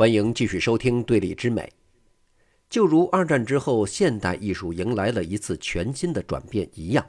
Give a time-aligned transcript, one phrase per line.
[0.00, 1.60] 欢迎继续收听《对立之美》。
[2.70, 7.06] 就如二战之后现代艺术迎来了一次全新的转变一样，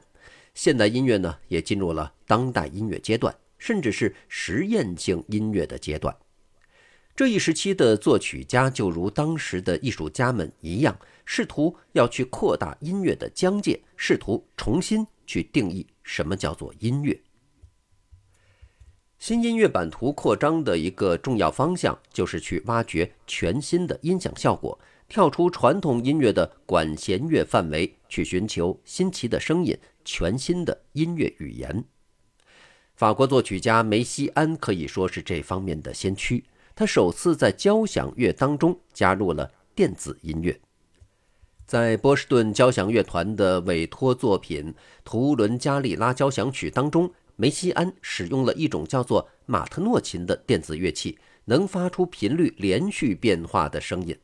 [0.52, 6.14] 现代音乐呢也进入了当代音乐阶段，甚至是实验性音乐的阶段。
[7.16, 17.18] 这一时期的作曲家就如当时的艺术家们一样，试图要去扩大音乐的疆界，试图重新去定义什么叫做音乐。
[19.22, 24.76] 新音乐版图扩张的一个重要方向，就是去挖掘全新的音响效果，
[25.08, 31.84] 跳出传统音乐的管弦乐范围，去寻求新奇的声音、全新的音乐语言。
[32.96, 36.42] 法国作曲家梅西安可以说是这方面的先驱，
[36.74, 40.58] 他首次在交响乐当中加入了电子音乐，
[41.64, 44.72] 在波士顿交响乐团的委托作品
[45.04, 47.08] 《图伦加利拉交响曲》当中。
[47.36, 54.16] 梅西安使用了一种叫做马特诺琴的电子乐器，能发出频率连续变化的声音。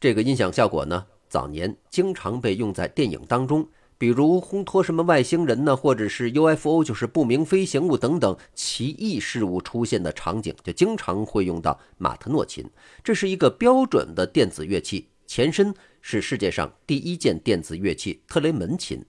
[0.00, 12.64] 这个音响效果呢，早年经常被用在电影当中，比如烘托什么外星人呢，或者是 UFO，就是不明飞行物等等奇异事物出现的场景，就经常会用到马特诺琴。
[13.02, 19.04] 这是一个标准的电子乐器，前身是世界上第一件电子乐器特雷门琴。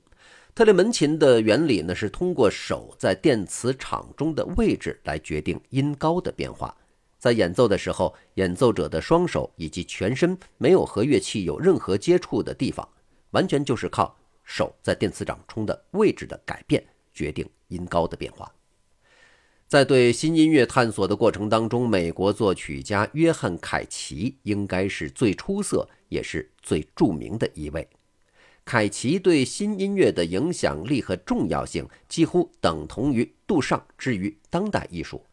[0.59, 6.75] 特雷门琴的原理呢，是通过手在电磁场中的位置来决定音高的变化。
[7.17, 12.85] 在演奏的时候，演奏者的双手以及全身没有和乐器有任何接触的地方，
[13.31, 18.51] 完全就是靠手在电磁场中的位置的改变决定音高的变化。
[19.65, 27.87] 在对新音乐探索的过程当中，美国作曲家约翰·凯奇应该是最出色也是最著名的一位。
[28.65, 35.25] 凯奇对新音乐的影响力和重要性几乎等同于杜尚之于当代艺术，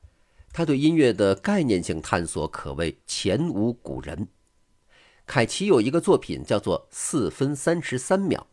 [0.53, 4.27] 他对音乐的概念性探索可谓前无古人。
[5.27, 8.47] 凯奇有一个作品叫做《四分三十三秒》，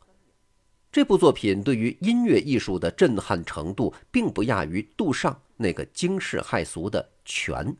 [0.92, 7.56] 这部作品对于音乐艺术的震撼程度，并不亚于杜尚那个惊世骇俗的《全》。《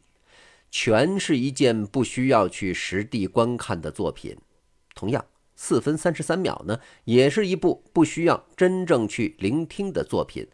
[0.70, 4.38] 全》是一件不需要去实地观看的作品，
[4.96, 5.26] 同样。
[5.56, 10.48] 四分三十三秒呢，也是一部不需要真正去聆听的作品，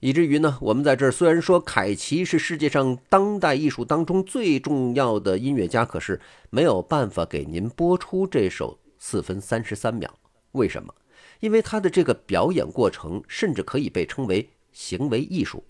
[0.00, 10.12] 以至于呢，我们在这儿虽然说凯奇是世界上当代艺术当中最重要的音乐家，可是没有办法给您播出这首四分三十三秒。
[10.52, 10.94] 为什么？
[11.40, 15.64] 因为他的这个表演过程甚至可以被称为行为艺术。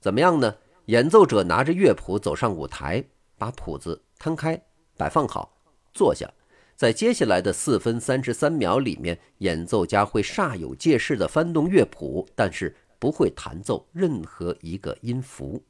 [0.00, 0.54] 怎么样呢？
[0.86, 3.04] 演奏者拿着乐谱走上舞台，
[3.36, 4.62] 把谱子摊开，
[4.96, 5.56] 摆放好，
[5.92, 6.30] 坐下。
[6.78, 15.60] 在接下来的四分三十三秒里面，演奏家会煞有介事地翻动乐谱，但是不会弹奏任何一个音符。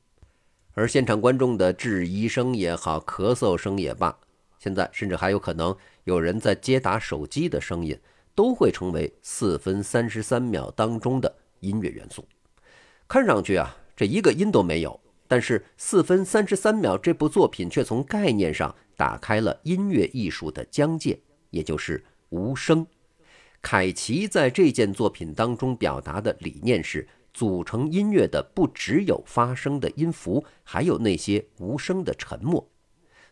[0.75, 4.15] 而现场观众的质疑声也好，咳嗽声也罢，
[4.59, 5.75] 现在甚至还有可能
[6.05, 7.99] 有人在接打手机的声音，
[8.35, 12.23] 都会成为四分三十三秒当中的音乐元素。
[13.09, 18.75] 看上去啊，这一个音都没有，但是四分三十三秒这部作品却从概念上。
[18.97, 22.85] 打开了音乐艺术的疆界，也就是无声。
[23.63, 32.69] 凯奇在这件作品当中表达的理念是：组成音乐的不只有发声的音符，还有那些无声的沉默。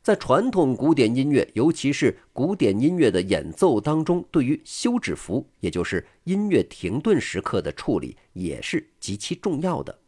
[0.04, 9.98] 在传统古典音乐，尤其是古典音乐的演奏当中，对于休止符，也就是音乐停顿时刻的处理，也是极其重要的。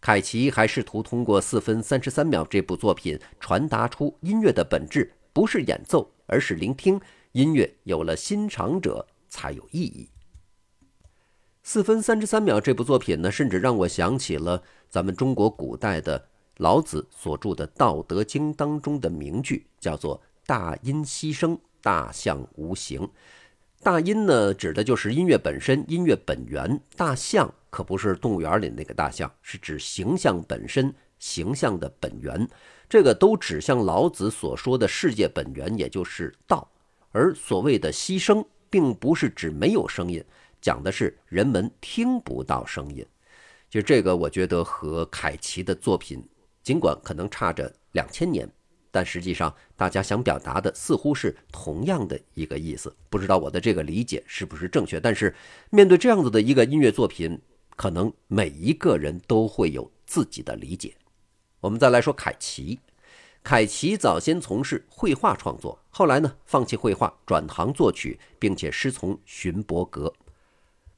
[0.00, 7.00] 凯奇还试图通过四分三十三秒这部作品传达出音乐的本质不是演奏，而是聆听。
[7.32, 10.08] 音乐有了欣赏者才有意义。
[11.62, 23.08] 四分三十三秒这部作品呢，甚至让我想起了咱们中国古代的老子所著的《道德经》当中的名句，叫做“大音希声，大象无形”。
[23.82, 26.78] 大音呢，指的就是音乐本身，音乐本源。
[26.96, 32.46] 大象可不是动物园里那个大象，是指形象本身，形象的本源。
[32.90, 36.70] 这个都指向老子所说的世界本源，也就是道。
[37.10, 40.22] 而所谓的牺牲，并不是指没有声音，
[40.60, 43.04] 讲的是人们听不到声音。
[43.70, 46.22] 就这个，我觉得和凯奇的作品，
[46.62, 48.46] 尽管可能差着两千年。
[48.90, 52.94] 但实际上，大家想表达的似乎是同样的一个意思。
[53.08, 54.98] 不知道我的这个理解是不是正确？
[54.98, 55.34] 但是
[55.70, 57.40] 面对这样子的一个音乐作品，
[57.76, 60.94] 可能每一个人都会有自己的理解。
[61.60, 62.80] 我们再来说凯奇。
[63.42, 70.12] 凯奇早先从事绘画创作，后来呢放弃绘画，转行作曲，并且师从勋伯格。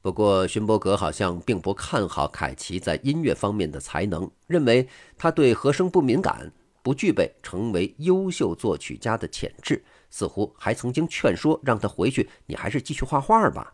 [0.01, 6.51] 不过勋伯格好像并不看好凯奇在音乐方面的才能，认为他对和声不敏感。
[6.83, 13.73] 不具备成为优秀作曲家的潜质，似乎还曾经劝说让他回去，你还是继续画画吧。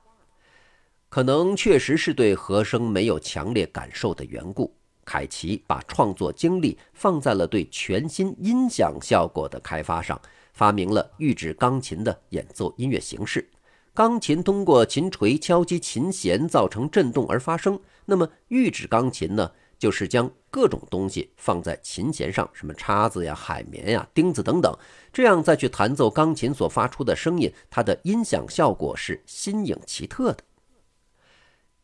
[1.09, 4.71] 可能确实是对和声没有强烈感受的缘故，
[5.03, 10.21] 凯奇把创作精力放在了对全新音响效果的开发上，
[10.53, 13.49] 发明了预制钢琴的演奏音乐形式。
[13.91, 19.51] 钢琴通过琴锤敲击琴弦造成震动而发声，那么预制钢琴呢？
[19.79, 24.77] 就是将各种东西放在琴弦上，什么叉子呀、海绵呀、钉子等等，
[25.13, 30.43] 这样再去弹奏钢琴所发出的声音，它的音响效果是新颖奇特的。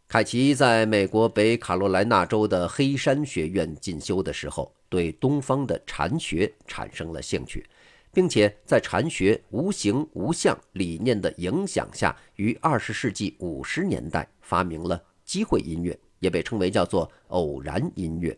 [0.08, 7.66] 凯奇在美国北卡罗来纳州的黑山学院进修的时候，对东方的禅学产生了兴趣，
[8.12, 15.98] 并且在禅学无形无相理念的影响下，于二十世纪五十年代发明了机会音乐。
[16.26, 18.36] 也被称为叫做偶然音乐。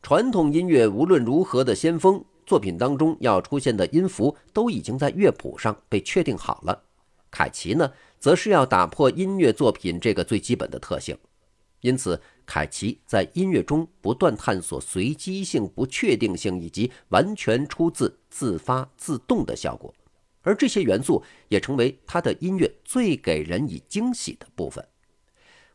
[0.00, 6.84] 传统音乐无论如何的先锋，作品当中要出现的音符都已经在乐谱上被确定好了。
[7.28, 11.18] 凯奇呢，则是要打破音乐作品这个最基本的特性。
[11.80, 19.92] 因此，凯奇在音乐中不断探索随机性、不确定性以及完全出自自发自动的效果，
[20.42, 24.86] 而这些元素也成为他的音乐最给人以惊喜的部分。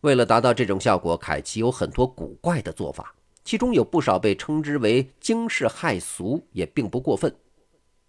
[0.01, 7.35] 为了达到这种效果，凯奇有很多古怪的做法，其中有不少被称之为惊世骇俗，也并不过分。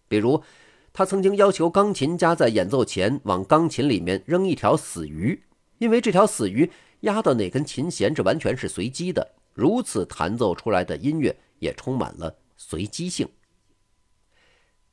[0.08, 0.42] 比如，
[0.90, 5.42] 他曾经要求钢琴家在演奏前往钢琴里面扔一条死鱼，
[5.78, 9.34] 因为这条死鱼压到哪根琴弦，这完全是随机的。
[9.52, 13.28] 如此弹奏出来的音乐也充满了随机性。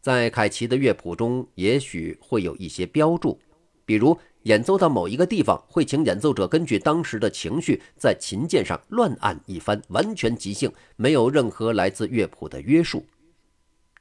[0.02, 3.40] 在凯奇的乐谱中，也许会有一些标注，
[3.86, 4.20] 比如。
[4.44, 13.06] 演奏到某一个地方，会请演奏者根据当时的情绪在琴键上乱按一番，完全即兴，没有任何来自乐谱的约束。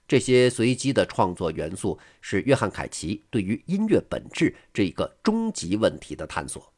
[0.06, 6.72] 这些随机的创作元素是约翰·凯奇对于音乐本质这一个终极问题的探索。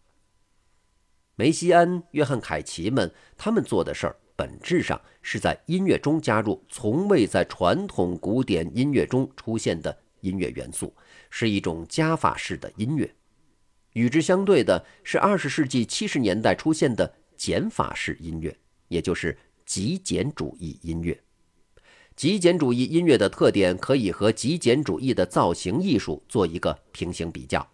[1.37, 10.93] 梅西安、约翰·凯奇们他们做的事儿，本质上是在音乐中加入从未在传统古典音乐中出现的音乐元素，
[11.29, 13.15] 是一种加法式的音乐。
[13.95, 18.57] 与之相对的是，二十世纪七十年代出现的减法式音乐，
[18.89, 21.21] 也就是极简主义音乐。
[22.15, 27.67] 极简主义音乐的特点可以和极简主义的造型艺术做一个平行比较。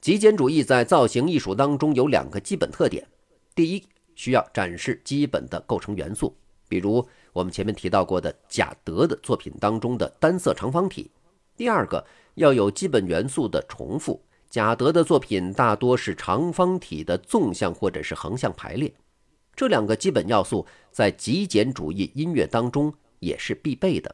[0.00, 3.06] 极简主义在造型艺术当中有两个基本特点：
[3.54, 3.84] 第一，
[4.14, 6.34] 需要展示基本的构成元素，
[6.68, 11.10] 比如我们前面提到过的贾德的作品当中的单色长方体；
[11.56, 14.22] 第二个，要有基本元素的重复。
[14.50, 18.92] 贾德的作品大多是长方体的纵向或者是横向排列，
[19.54, 24.12] 这两个基本要素在极简主义音乐当中也是必备的。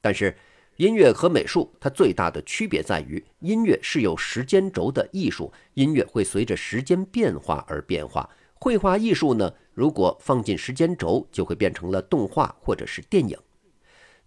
[0.00, 0.36] 但是，
[0.76, 8.30] 音乐和美术它最大的区别在于，音乐是有时间轴的艺术，音乐会随着时间变化而变化。
[8.54, 13.36] 绘画艺术呢，如果放进时间轴，就会变成了动画或者是电影。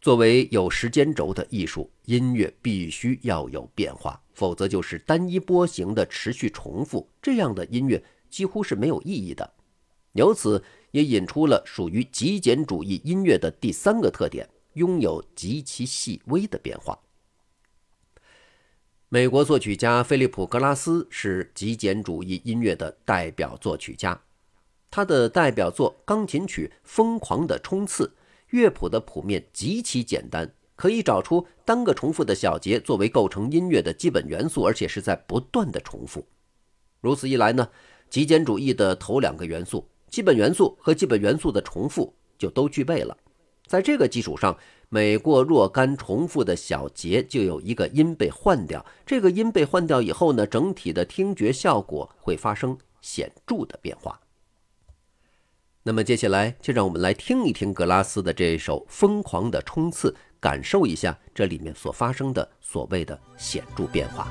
[0.02, 7.08] 作为有时间轴的艺术，音乐必须要有变化，否则就是单一波形的持续重复。
[7.22, 9.54] 这样的音乐几乎是没有意义的。
[10.14, 16.98] 由此也引出了属于极简主义音乐的第三个特点：拥有极其细微的变化。
[19.10, 24.20] 美国作曲家菲利普·格拉斯是极简主义音乐的代表作曲家，
[24.90, 28.06] 他的代表作钢琴曲《疯狂的冲刺》。
[28.50, 36.26] 乐谱的谱面极其简单，可以找出单个重复的小节作为构成音乐的基本元素，而且是在不断的重复。
[37.02, 37.70] 如此一来呢，
[38.10, 43.16] 极简主义的头两个元素——基本元素和基本元素的重复——就都具备了。
[43.68, 44.58] 在这个基础上，
[44.90, 48.84] 每过若干重复的小节，就有一个音被换掉。
[49.06, 54.20] 这个音被换掉以后呢，整体的听觉效果会发生显著的变化。
[55.84, 60.12] 那么接下来就让我们来听一听格拉斯的这首《疯狂的冲刺》，
[60.42, 64.28] 感受一下这里面所发生的所谓的显著变化。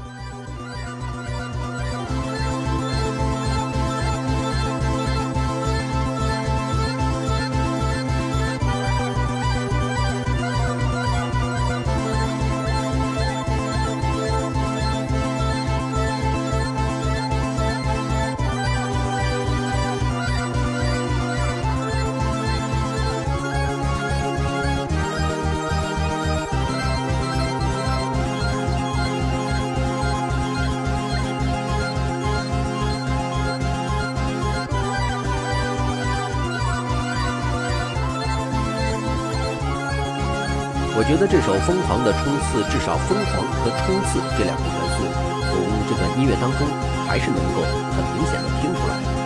[41.01, 45.09] 我觉得这首《疯狂的冲刺》至少“疯狂”和“冲刺”这两个元素，
[45.49, 45.57] 从
[45.89, 46.69] 这段音乐当中
[47.09, 47.63] 还是能够
[47.97, 49.20] 很明显的听出来。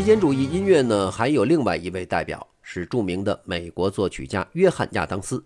[0.00, 5.44] 极简主义音乐呢，还有另外一位代表是著名的美国作曲家约翰亚当斯。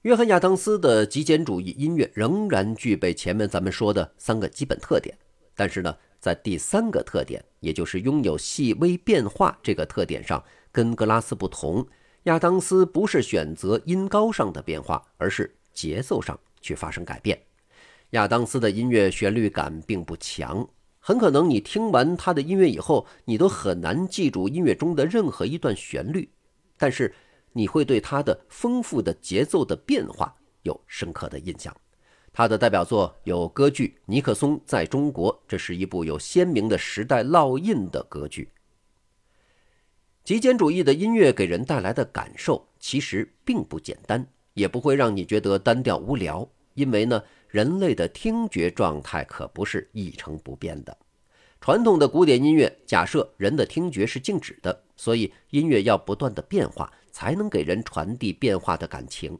[0.00, 5.14] 约翰亚当斯的极简主义音乐仍然具备前面咱们说的三个基本特点，
[5.54, 11.86] 但是呢，在第三个特点，也就是拥有细微变化这个特点上，跟格拉斯不同。
[12.22, 17.38] 亚当斯不是选择音高上的变化，而是节奏上去发生改变。
[18.12, 20.66] 亚当斯的音乐旋律感并不强。
[21.08, 26.28] 很可能你听完他的音乐以后，你都很难记住音乐中的任何一段旋律，
[26.76, 27.14] 但是
[27.54, 31.74] 你会对他的丰富的节奏的变化有深刻的印象。
[32.30, 38.50] 他的代表作有歌剧《尼克松在中国》，这是一部有鲜明的时代烙印的歌剧。
[40.24, 47.22] 极简主义的音乐给人带来的感受其实并不简单，也不会让你觉得单调无聊，因为呢。
[47.48, 50.96] 人类的听觉状态可不是一成不变的。
[51.60, 59.36] 传统的古典音乐假设人的听觉是静止的，所以音乐要不断的变化，才能给人传递变化的感情。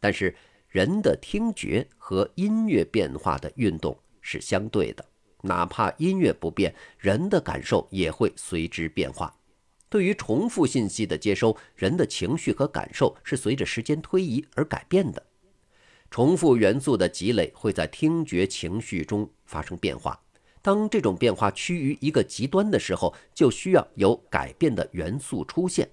[0.00, 0.34] 但是
[0.68, 5.04] 人的听觉和音乐变化的运动是相对的，
[5.42, 9.32] 哪怕音乐不变，人的感受也会随之变化。
[9.88, 15.24] 对于重复信息的接收，人的情绪和感受是随着时间推移而改变的。
[16.14, 20.16] 重复元素的积累会在听觉情绪中发生变化。
[20.62, 25.90] 当这种变化趋于一个极端的时候，就需要有改变的元素出现。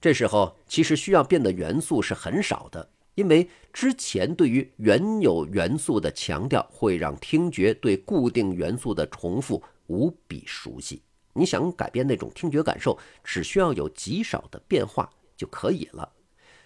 [0.00, 11.02] 这时候，其实需要变的元素是很少的，因为之前对于原有元素的强调会让听觉对固定元素的重复无比熟悉。
[11.34, 16.10] 你想改变那种听觉感受，只需要有极少的变化就可以了。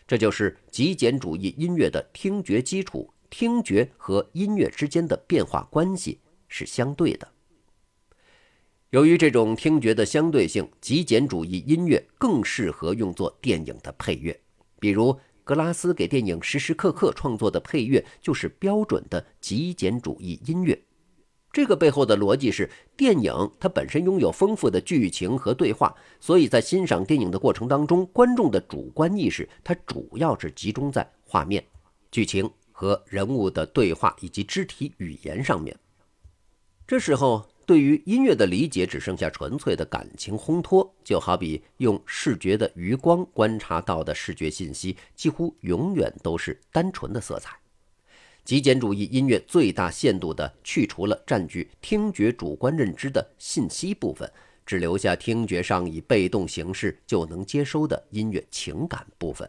[0.08, 7.28] 这就是极简主义音乐的听觉基础，听觉和音乐之间的变化关系是相对的。
[8.88, 14.40] 由于这种听觉的相对性，极简主义音乐更适合用作电影的配乐，
[14.80, 20.82] 比如格拉斯给电影《时时刻刻》创作的配乐就是标准的极简主义音乐。
[21.50, 31.64] 这个背后的逻辑是，电影它本身拥有丰富的剧情和对话，所以在欣赏电影的过程当中，观众的主观意识它主要是集中在画面、
[32.12, 35.74] 剧情和人物的对话以及肢体语言上面。
[36.86, 47.58] 这时候，对于音乐的理解只剩下纯粹的感情烘托，就好比用视觉的余光观察到的视觉信息，几乎永远都是单纯的色彩。
[48.48, 54.32] 极简主义音乐最大限度地去除了占据听觉主观认知的信息部分，
[54.64, 59.46] 只留下听觉上以被动形式就能接收的音乐情感部分。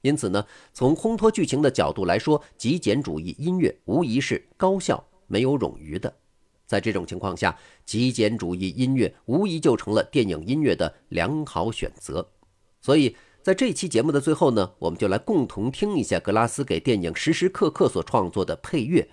[0.00, 6.10] 因此呢，从烘托剧情的角度来说，极简主义音乐无疑是高效、没有冗余的。
[6.64, 12.26] 在这种情况下，极简主义音乐无疑就成了电影音乐的良好选择。
[12.80, 13.14] 所以。
[13.42, 19.08] 在这期节目的最后呢，我们就来共同听一下格拉斯给电影《时时刻刻》所创作的配乐。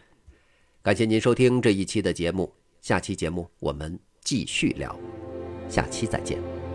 [0.84, 4.96] 感谢您收听这一期的节目，下期节目我们继续聊，
[5.68, 6.69] 下期再见。